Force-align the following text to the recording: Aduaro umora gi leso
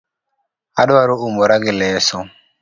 Aduaro 0.81 1.13
umora 1.27 1.55
gi 1.63 1.73
leso 1.81 2.17